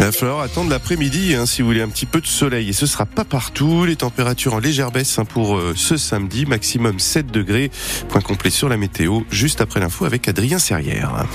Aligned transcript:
Il 0.00 0.04
va 0.04 0.12
falloir 0.12 0.40
attendre 0.40 0.68
l'après-midi 0.70 1.34
hein, 1.34 1.46
si 1.46 1.62
vous 1.62 1.68
voulez 1.68 1.80
un 1.80 1.88
petit 1.88 2.04
peu 2.04 2.20
de 2.20 2.26
soleil. 2.26 2.68
Et 2.68 2.72
ce 2.72 2.86
sera 2.86 3.06
pas 3.06 3.24
partout. 3.24 3.84
Les 3.86 3.96
températures 3.96 4.54
en 4.54 4.58
légère 4.58 4.90
baisse 4.90 5.18
hein, 5.18 5.24
pour 5.24 5.56
euh, 5.56 5.72
ce 5.76 5.96
samedi. 5.96 6.44
Maximum 6.44 6.98
7 6.98 7.30
degrés. 7.30 7.70
Point 8.08 8.20
complet 8.20 8.50
sur 8.50 8.68
la 8.68 8.76
météo, 8.76 9.20
juste 9.30 9.60
après 9.60 9.80
l'info 9.80 10.04
avec 10.04 10.28
Adrien 10.28 10.58
Serrière. 10.58 11.26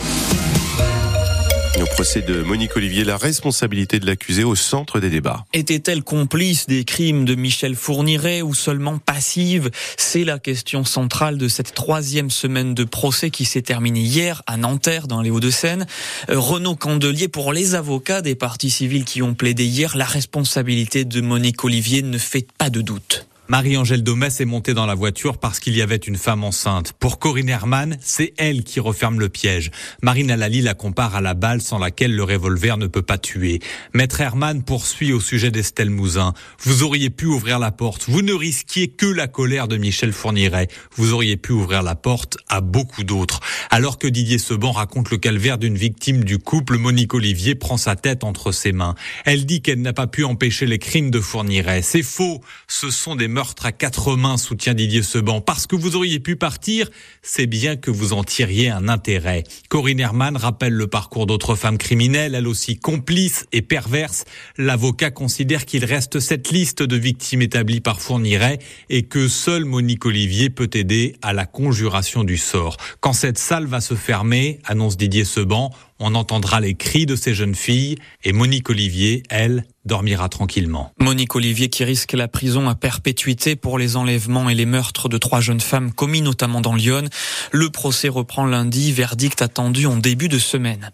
Procès 1.93 2.23
de 2.23 2.41
Monique 2.41 2.75
Olivier, 2.75 3.03
la 3.03 3.17
responsabilité 3.17 3.99
de 3.99 4.07
l'accusé 4.07 4.43
au 4.43 4.55
centre 4.55 4.99
des 4.99 5.11
débats. 5.11 5.45
Était-elle 5.53 6.03
complice 6.03 6.65
des 6.65 6.85
crimes 6.85 7.23
de 7.23 7.35
Michel 7.35 7.75
Fourniret 7.75 8.41
ou 8.41 8.55
seulement 8.55 8.97
passive? 8.97 9.69
C'est 9.95 10.23
la 10.23 10.39
question 10.39 10.85
centrale 10.85 11.37
de 11.37 11.47
cette 11.47 11.75
troisième 11.75 12.31
semaine 12.31 12.73
de 12.73 12.83
procès 12.83 13.29
qui 13.29 13.45
s'est 13.45 13.61
terminée 13.61 13.99
hier 13.99 14.41
à 14.47 14.57
Nanterre 14.57 15.07
dans 15.07 15.21
les 15.21 15.29
Hauts-de-Seine. 15.29 15.85
Euh, 16.31 16.39
Renaud 16.39 16.75
Candelier, 16.75 17.27
pour 17.27 17.53
les 17.53 17.75
avocats 17.75 18.23
des 18.23 18.33
partis 18.33 18.71
civils 18.71 19.05
qui 19.05 19.21
ont 19.21 19.35
plaidé 19.35 19.65
hier, 19.65 19.95
la 19.95 20.05
responsabilité 20.05 21.05
de 21.05 21.21
Monique 21.21 21.63
Olivier 21.63 22.01
ne 22.01 22.17
fait 22.17 22.47
pas 22.57 22.71
de 22.71 22.81
doute. 22.81 23.27
Marie-Angèle 23.49 24.03
Domès 24.03 24.39
est 24.39 24.45
montée 24.45 24.73
dans 24.73 24.85
la 24.85 24.95
voiture 24.95 25.37
parce 25.37 25.59
qu'il 25.59 25.75
y 25.75 25.81
avait 25.81 25.97
une 25.97 26.15
femme 26.15 26.45
enceinte. 26.45 26.93
Pour 26.93 27.19
Corinne 27.19 27.49
Herman, 27.49 27.97
c'est 27.99 28.33
elle 28.37 28.63
qui 28.63 28.79
referme 28.79 29.19
le 29.19 29.27
piège. 29.27 29.69
Marine 30.01 30.31
Alali 30.31 30.61
la 30.61 30.75
compare 30.75 31.13
à 31.13 31.19
la 31.19 31.33
balle 31.33 31.61
sans 31.61 31.77
laquelle 31.77 32.15
le 32.15 32.23
revolver 32.23 32.77
ne 32.77 32.87
peut 32.87 33.01
pas 33.01 33.17
tuer. 33.17 33.59
Maître 33.93 34.21
Herman 34.21 34.63
poursuit 34.63 35.11
au 35.11 35.19
sujet 35.19 35.51
d'Estelle 35.51 35.89
Mouzin. 35.89 36.33
Vous 36.59 36.83
auriez 36.83 37.09
pu 37.09 37.25
ouvrir 37.25 37.59
la 37.59 37.71
porte. 37.71 38.05
Vous 38.07 38.21
ne 38.21 38.31
risquiez 38.31 38.87
que 38.87 39.05
la 39.05 39.27
colère 39.27 39.67
de 39.67 39.75
Michel 39.75 40.13
Fourniret. 40.13 40.69
Vous 40.95 41.11
auriez 41.11 41.35
pu 41.35 41.51
ouvrir 41.51 41.83
la 41.83 41.95
porte 41.95 42.37
à 42.47 42.61
beaucoup 42.61 43.03
d'autres. 43.03 43.41
Alors 43.69 43.99
que 43.99 44.07
Didier 44.07 44.37
Seban 44.37 44.71
raconte 44.71 45.11
le 45.11 45.17
calvaire 45.17 45.57
d'une 45.57 45.77
victime 45.77 46.23
du 46.23 46.39
couple, 46.39 46.77
Monique 46.77 47.13
Olivier 47.13 47.55
prend 47.55 47.75
sa 47.75 47.97
tête 47.97 48.23
entre 48.23 48.53
ses 48.53 48.71
mains. 48.71 48.95
Elle 49.25 49.45
dit 49.45 49.61
qu'elle 49.61 49.81
n'a 49.81 49.93
pas 49.93 50.07
pu 50.07 50.23
empêcher 50.23 50.65
les 50.65 50.79
crimes 50.79 51.11
de 51.11 51.19
Fourniret. 51.19 51.81
C'est 51.81 52.03
faux. 52.03 52.39
Ce 52.69 52.89
sont 52.89 53.17
des 53.17 53.32
meurtre 53.33 53.65
à 53.65 53.71
quatre 53.71 54.15
mains, 54.15 54.37
soutient 54.37 54.75
Didier 54.75 55.01
Seban. 55.01 55.41
Parce 55.41 55.67
que 55.67 55.75
vous 55.75 55.95
auriez 55.95 56.19
pu 56.19 56.35
partir, 56.35 56.89
c'est 57.21 57.47
bien 57.47 57.75
que 57.75 57.91
vous 57.91 58.13
en 58.13 58.23
tiriez 58.23 58.69
un 58.69 58.87
intérêt. 58.87 59.43
Corinne 59.69 59.99
Herman 59.99 60.37
rappelle 60.37 60.73
le 60.73 60.87
parcours 60.87 61.25
d'autres 61.25 61.55
femmes 61.55 61.79
criminelles, 61.79 62.35
elles 62.35 62.47
aussi 62.47 62.77
complices 62.77 63.45
et 63.51 63.63
perverses. 63.63 64.25
L'avocat 64.57 65.11
considère 65.11 65.65
qu'il 65.65 65.83
reste 65.83 66.19
cette 66.19 66.51
liste 66.51 66.83
de 66.83 66.95
victimes 66.95 67.41
établies 67.41 67.81
par 67.81 67.99
Fourniret 67.99 68.59
et 68.89 69.03
que 69.03 69.27
seule 69.27 69.65
Monique 69.65 70.05
Olivier 70.05 70.51
peut 70.51 70.69
aider 70.73 71.15
à 71.23 71.33
la 71.33 71.47
conjuration 71.47 72.23
du 72.23 72.37
sort. 72.37 72.77
Quand 72.99 73.13
cette 73.13 73.39
salle 73.39 73.65
va 73.65 73.81
se 73.81 73.95
fermer, 73.95 74.59
annonce 74.65 74.95
Didier 74.95 75.25
Seban, 75.25 75.71
on 76.03 76.15
entendra 76.15 76.59
les 76.59 76.73
cris 76.73 77.05
de 77.05 77.15
ces 77.15 77.33
jeunes 77.33 77.55
filles 77.55 77.95
et 78.25 78.33
Monique 78.33 78.69
Olivier, 78.69 79.23
elle, 79.29 79.63
dormira 79.85 80.29
tranquillement. 80.29 80.91
Monique 80.99 81.35
Olivier 81.35 81.69
qui 81.69 81.83
risque 81.83 82.13
la 82.13 82.27
prison 82.27 82.69
à 82.69 82.75
perpétuité 82.75 83.55
pour 83.55 83.77
les 83.77 83.97
enlèvements 83.97 84.49
et 84.49 84.55
les 84.55 84.65
meurtres 84.65 85.09
de 85.09 85.17
trois 85.17 85.41
jeunes 85.41 85.59
femmes 85.59 85.91
commis 85.91 86.21
notamment 86.21 86.61
dans 86.61 86.75
Lyon. 86.75 87.03
Le 87.51 87.69
procès 87.69 88.07
reprend 88.07 88.45
lundi, 88.45 88.91
verdict 88.93 89.41
attendu 89.41 89.85
en 89.85 89.97
début 89.97 90.29
de 90.29 90.39
semaine. 90.39 90.91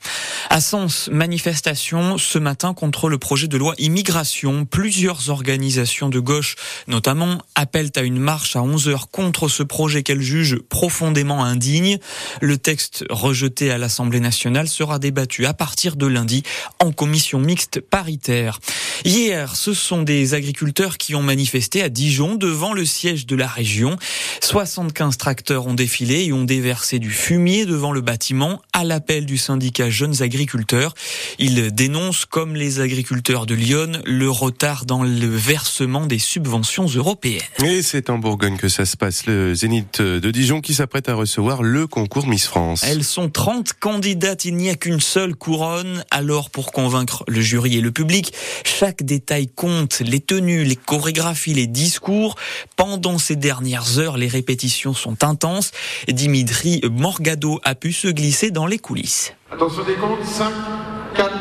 À 0.50 0.62
Sens, 0.62 1.10
manifestation 1.12 2.18
ce 2.18 2.40
matin 2.40 2.74
contre 2.74 3.10
le 3.10 3.20
projet 3.20 3.48
de 3.48 3.58
loi 3.58 3.76
immigration. 3.78 4.66
Plusieurs 4.66 5.30
organisations 5.30 6.10
de 6.10 6.20
gauche 6.20 6.56
notamment 6.88 7.40
appellent 7.56 7.92
à 7.96 8.02
une 8.02 8.20
marche 8.20 8.56
à 8.56 8.64
11 8.64 8.90
heures 8.90 9.10
contre 9.10 9.48
ce 9.48 9.62
projet 9.62 10.02
qu'elles 10.02 10.22
jugent 10.22 10.60
profondément 10.70 11.44
indigne. 11.44 12.00
Le 12.42 12.58
texte 12.58 13.06
rejeté 13.10 13.70
à 13.70 13.78
l'Assemblée 13.78 14.20
nationale 14.20 14.68
sera 14.68 14.99
débattu 15.00 15.46
à 15.46 15.54
partir 15.54 15.96
de 15.96 16.06
lundi 16.06 16.44
en 16.80 16.92
commission 16.92 17.40
mixte 17.40 17.80
paritaire. 17.80 18.60
Hier, 19.06 19.56
ce 19.56 19.74
sont 19.74 20.04
des 20.04 20.34
agriculteurs 20.34 20.98
qui 20.98 21.16
ont 21.16 21.24
manifesté 21.24 21.82
à 21.82 21.90
Dijon 21.90 22.36
devant 22.36 22.74
le 22.74 22.86
siège 22.86 23.26
de 23.26 23.36
la 23.36 23.48
région. 23.48 23.98
75 24.42 25.18
tracteurs 25.18 25.68
ont 25.68 25.74
défilé 25.74 26.26
et 26.26 26.34
ont 26.34 26.44
déversé 26.44 27.00
du 27.00 27.12
fumier 27.12 27.66
devant 27.66 27.92
le 27.92 28.02
bâtiment 28.02 28.62
à 28.74 28.84
l'appel 28.84 29.26
du 29.26 29.38
syndicat 29.38 29.90
Jeunes 29.90 30.22
Agriculteurs. 30.22 30.94
Ils 31.38 31.74
dénoncent, 31.74 32.26
comme 32.26 32.56
les 32.56 32.80
agriculteurs 32.80 33.46
de 33.46 33.56
Lyon, 33.56 34.02
le 34.06 34.30
retard 34.30 34.86
dans 34.86 35.04
le 35.04 35.28
versement 35.28 36.06
des 36.06 36.20
subventions 36.20 36.88
européennes. 36.88 37.42
Et 37.64 37.82
c'est 37.82 38.10
en 38.10 38.18
Bourgogne 38.18 38.58
que 38.58 38.70
ça 38.70 38.86
se 38.86 38.96
passe, 38.96 39.26
le 39.26 39.54
Zénith 39.54 40.02
de 40.02 40.32
Dijon 40.32 40.62
qui 40.62 40.74
s'apprête 40.74 41.10
à 41.10 41.16
recevoir 41.16 41.62
le 41.62 41.88
concours 41.88 42.28
Miss 42.28 42.48
France. 42.48 42.84
Elles 42.84 43.04
sont 43.04 43.30
30 43.30 43.74
candidates, 43.74 44.46
il 44.46 44.56
n'y 44.56 44.70
a 44.70 44.76
qu'une 44.76 45.02
seule 45.02 45.36
couronne. 45.36 46.04
Alors 46.12 46.50
pour 46.50 46.72
convaincre 46.72 47.24
le 47.28 47.42
jury 47.42 47.78
et 47.78 47.82
le 47.82 47.92
public, 47.92 48.34
chaque 48.64 49.04
détail 49.04 49.48
compte, 49.48 50.00
les 50.00 50.22
tenues, 50.22 50.64
les 50.64 50.76
chorégraphies, 50.78 51.54
les 51.54 51.68
discours. 51.68 52.36
Pendant 52.78 53.18
ces 53.18 53.36
dernières 53.36 54.00
heures, 54.00 54.18
les 54.18 54.29
répétitions 54.30 54.94
sont 54.94 55.24
intenses. 55.26 55.72
Dimitri 56.08 56.82
Morgado 56.90 57.60
a 57.66 57.76
pu 57.76 57.92
se 57.92 58.08
glisser 58.08 58.52
dans 58.52 58.66
les 58.66 58.80
coulisses. 58.80 59.34
Attention 59.52 59.84
des 59.84 59.96
comptes, 59.96 60.24
5, 60.24 60.50
4, 61.16 61.32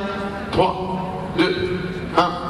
3, 0.51 1.35
2, 1.39 1.79
1. 2.17 2.48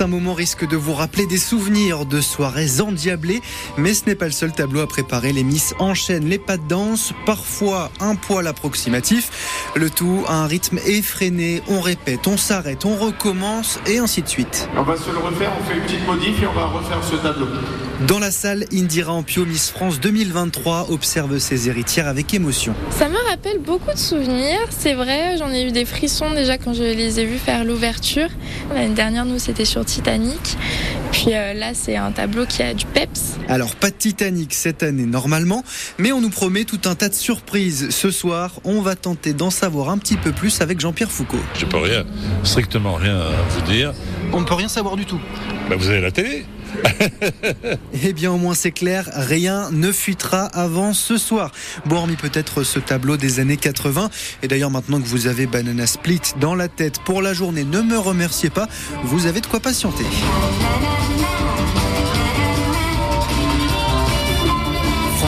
Certains 0.00 0.16
moments 0.16 0.32
risquent 0.32 0.66
de 0.66 0.78
vous 0.78 0.94
rappeler 0.94 1.26
des 1.26 1.36
souvenirs 1.36 2.06
de 2.06 2.22
soirées 2.22 2.80
endiablées, 2.80 3.42
mais 3.76 3.92
ce 3.92 4.06
n'est 4.06 4.14
pas 4.14 4.24
le 4.24 4.30
seul 4.30 4.50
tableau 4.50 4.80
à 4.80 4.86
préparer. 4.86 5.30
Les 5.30 5.44
Miss 5.44 5.74
enchaînent 5.78 6.24
les 6.24 6.38
pas 6.38 6.56
de 6.56 6.66
danse, 6.66 7.12
parfois 7.26 7.90
un 8.00 8.14
poil 8.14 8.46
approximatif, 8.46 9.68
le 9.76 9.90
tout 9.90 10.24
à 10.26 10.36
un 10.36 10.46
rythme 10.46 10.78
effréné. 10.86 11.62
On 11.68 11.82
répète, 11.82 12.26
on 12.28 12.38
s'arrête, 12.38 12.86
on 12.86 12.96
recommence 12.96 13.78
et 13.84 13.98
ainsi 13.98 14.22
de 14.22 14.28
suite. 14.28 14.70
On 14.74 14.84
va 14.84 14.96
se 14.96 15.10
le 15.10 15.18
refaire, 15.18 15.52
on 15.60 15.64
fait 15.68 15.76
une 15.76 15.82
petite 15.82 16.06
modif 16.06 16.42
et 16.42 16.46
on 16.46 16.54
va 16.54 16.64
refaire 16.64 17.04
ce 17.04 17.16
tableau. 17.16 17.48
Dans 18.08 18.18
la 18.18 18.30
salle, 18.30 18.64
Indira 18.72 19.12
Ampio, 19.12 19.44
Miss 19.44 19.68
France 19.68 20.00
2023, 20.00 20.90
observe 20.90 21.38
ses 21.38 21.68
héritières 21.68 22.08
avec 22.08 22.32
émotion. 22.32 22.74
Ça 22.90 23.10
me 23.10 23.18
rappelle 23.28 23.58
beaucoup 23.58 23.92
de 23.92 23.98
souvenirs, 23.98 24.58
c'est 24.70 24.94
vrai, 24.94 25.36
j'en 25.36 25.52
ai 25.52 25.66
eu 25.66 25.70
des 25.70 25.84
frissons 25.84 26.30
déjà 26.30 26.56
quand 26.56 26.72
je 26.72 26.82
les 26.82 27.20
ai 27.20 27.26
vus 27.26 27.36
faire 27.36 27.62
l'ouverture. 27.62 28.28
L'année 28.74 28.94
dernière, 28.94 29.26
nous, 29.26 29.38
c'était 29.38 29.66
sur 29.66 29.84
Titanic. 29.84 30.56
Puis 31.12 31.34
euh, 31.34 31.52
là, 31.52 31.74
c'est 31.74 31.96
un 31.96 32.10
tableau 32.10 32.46
qui 32.46 32.62
a 32.62 32.72
du 32.72 32.86
peps. 32.86 33.36
Alors, 33.48 33.76
pas 33.76 33.90
de 33.90 33.96
Titanic 33.96 34.54
cette 34.54 34.82
année 34.82 35.04
normalement, 35.04 35.62
mais 35.98 36.12
on 36.12 36.22
nous 36.22 36.30
promet 36.30 36.64
tout 36.64 36.80
un 36.86 36.94
tas 36.94 37.10
de 37.10 37.14
surprises. 37.14 37.90
Ce 37.90 38.10
soir, 38.10 38.60
on 38.64 38.80
va 38.80 38.96
tenter 38.96 39.34
d'en 39.34 39.50
savoir 39.50 39.90
un 39.90 39.98
petit 39.98 40.16
peu 40.16 40.32
plus 40.32 40.62
avec 40.62 40.80
Jean-Pierre 40.80 41.10
Foucault. 41.10 41.36
Je 41.58 41.66
peux 41.66 41.76
rien, 41.76 42.06
strictement 42.44 42.94
rien 42.94 43.18
à 43.18 43.30
vous 43.50 43.70
dire. 43.70 43.92
On 44.32 44.40
ne 44.40 44.46
peut 44.46 44.54
rien 44.54 44.68
savoir 44.68 44.96
du 44.96 45.04
tout. 45.04 45.20
Bah, 45.68 45.76
vous 45.76 45.90
avez 45.90 46.00
la 46.00 46.12
télé 46.12 46.46
Eh 48.02 48.12
bien, 48.12 48.32
au 48.32 48.36
moins 48.36 48.54
c'est 48.54 48.70
clair, 48.70 49.08
rien 49.14 49.70
ne 49.70 49.92
fuitera 49.92 50.44
avant 50.44 50.92
ce 50.92 51.18
soir. 51.18 51.50
Bon, 51.86 51.96
hormis 51.96 52.16
peut-être 52.16 52.62
ce 52.62 52.78
tableau 52.78 53.16
des 53.16 53.40
années 53.40 53.56
80. 53.56 54.10
Et 54.42 54.48
d'ailleurs, 54.48 54.70
maintenant 54.70 55.00
que 55.00 55.06
vous 55.06 55.26
avez 55.26 55.46
Banana 55.46 55.86
Split 55.86 56.20
dans 56.40 56.54
la 56.54 56.68
tête 56.68 57.00
pour 57.04 57.22
la 57.22 57.34
journée, 57.34 57.64
ne 57.64 57.82
me 57.82 57.98
remerciez 57.98 58.50
pas, 58.50 58.68
vous 59.04 59.26
avez 59.26 59.40
de 59.40 59.46
quoi 59.46 59.60
patienter. 59.60 60.04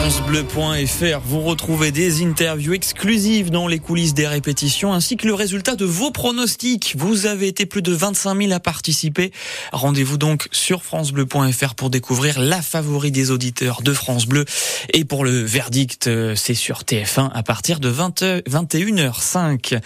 FranceBleu.fr, 0.03 1.21
vous 1.23 1.39
retrouvez 1.39 1.93
des 1.93 2.25
interviews 2.25 2.73
exclusives 2.73 3.51
dans 3.51 3.69
les 3.69 3.79
coulisses 3.79 4.13
des 4.13 4.27
répétitions 4.27 4.91
ainsi 4.91 5.15
que 5.15 5.25
le 5.25 5.33
résultat 5.33 5.77
de 5.77 5.85
vos 5.85 6.11
pronostics. 6.11 6.95
Vous 6.97 7.25
avez 7.25 7.47
été 7.47 7.65
plus 7.65 7.81
de 7.81 7.93
25 7.93 8.37
000 8.37 8.51
à 8.51 8.59
participer. 8.59 9.31
Rendez-vous 9.71 10.17
donc 10.17 10.49
sur 10.51 10.83
FranceBleu.fr 10.83 11.75
pour 11.75 11.89
découvrir 11.89 12.41
la 12.41 12.61
favorite 12.61 13.13
des 13.13 13.31
auditeurs 13.31 13.81
de 13.81 13.93
France 13.93 14.25
Bleu. 14.25 14.43
Et 14.91 15.05
pour 15.05 15.23
le 15.23 15.41
verdict, 15.41 16.07
euh, 16.07 16.35
c'est 16.35 16.53
sur 16.53 16.81
TF1 16.81 17.31
à 17.33 17.41
partir 17.41 17.79
de 17.79 17.87
20, 17.87 18.23
21h05. 18.45 19.79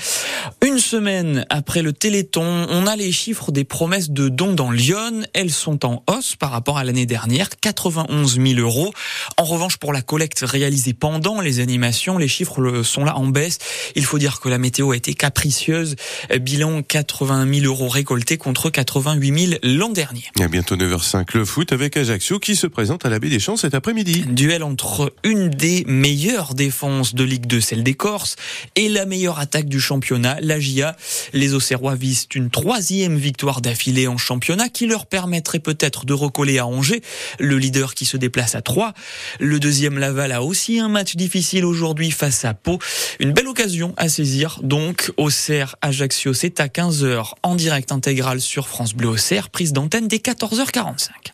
Une 0.66 0.80
semaine 0.80 1.46
après 1.52 1.84
le 1.84 1.94
Téléthon, 1.94 2.66
on 2.72 2.88
a 2.88 2.96
les 2.96 3.12
chiffres 3.12 3.52
des 3.52 3.66
promesses 3.66 4.10
de 4.10 4.30
dons 4.30 4.54
dans 4.54 4.72
Lyon. 4.72 5.28
Elles 5.36 5.52
sont 5.52 5.86
en 5.86 6.02
hausse 6.08 6.36
par 6.36 6.50
rapport 6.50 6.80
à 6.80 6.84
l'année 6.84 7.06
dernière, 7.06 7.50
91 7.62 8.40
000 8.42 8.60
euros. 8.60 8.92
En 9.38 9.44
revanche, 9.44 9.78
pour 9.78 9.94
la 9.94 10.02
collecte 10.08 10.28
direct 10.28 10.52
réalisé 10.52 10.94
pendant 10.94 11.42
les 11.42 11.60
animations, 11.60 12.18
les 12.18 12.28
chiffres 12.28 12.84
sont 12.84 13.06
là 13.06 13.18
en 13.18 13.28
baisse. 13.28 13.60
Il 13.96 14.04
faut 14.04 14.18
dire 14.18 14.40
que 14.40 14.50
la 14.50 14.58
météo 14.58 14.92
a 14.92 14.96
été 14.96 15.14
capricieuse. 15.14 15.96
Bilan 16.42 16.82
80 16.82 17.54
000 17.62 17.66
euros 17.66 17.88
récoltés 17.88 18.38
contre 18.38 18.70
88 18.70 19.48
000 19.48 19.60
l'an 19.64 19.90
dernier. 19.90 20.24
A 20.40 20.48
bientôt 20.48 20.76
9h05 20.76 21.28
le 21.34 21.46
foot 21.46 21.72
avec 21.72 21.98
Ajaccio 21.98 22.40
qui 22.40 22.56
se 22.56 22.68
présente 22.68 23.06
à 23.06 23.10
la 23.10 23.20
baie 23.20 23.30
des 23.30 23.40
Champs 23.40 23.58
cet 23.58 23.74
après-midi. 23.74 24.26
Duel 24.28 24.64
entre 24.64 25.14
une 25.24 25.50
des 25.50 25.84
meilleures 25.88 26.54
défenses 26.54 27.16
de 27.16 27.24
Ligue 27.24 27.48
2, 27.48 27.62
celle 27.62 27.84
des 27.84 27.94
Corses, 27.94 28.36
et 28.76 28.90
la 28.90 29.06
meilleure 29.06 29.40
attaque 29.40 29.70
du 29.70 29.80
championnat, 29.80 30.38
la 30.42 30.60
GIA. 30.60 30.96
Les 31.34 31.54
Auxerrois 31.54 31.96
visent 31.96 32.28
une 32.36 32.50
troisième 32.50 33.18
victoire 33.18 33.62
d'affilée 33.62 34.08
en 34.08 34.18
championnat 34.18 34.70
qui 34.70 34.88
leur 34.88 35.06
permettrait 35.06 35.60
peut-être 35.60 36.06
de 36.06 36.14
recoller 36.14 36.58
à 36.58 36.66
Angers, 36.66 37.02
le 37.40 37.58
leader 37.58 37.94
qui 37.94 38.06
se 38.06 38.18
déplace 38.18 38.56
à 38.56 38.62
3. 38.62 38.94
Le 39.40 39.60
deuxième 39.60 39.97
Laval 39.98 40.32
a 40.32 40.44
aussi 40.44 40.80
un 40.80 40.90
match 40.90 41.16
difficile 41.16 41.66
aujourd'hui 41.66 42.12
face 42.12 42.46
à 42.46 42.54
Pau. 42.54 42.80
Une 43.20 43.32
belle 43.32 43.48
occasion 43.48 43.94
à 43.98 44.10
saisir 44.10 44.60
donc 44.64 45.12
Auxerre 45.18 45.76
Ajaccio, 45.82 46.34
c'est 46.34 46.60
à 46.60 46.68
15h 46.68 47.34
en 47.44 47.56
direct 47.56 47.92
intégral 47.92 48.42
sur 48.42 48.68
France 48.68 48.94
Bleu 48.94 49.10
Auxerre, 49.10 49.50
prise 49.50 49.74
d'antenne 49.74 50.08
dès 50.08 50.18
14h45. 50.18 51.34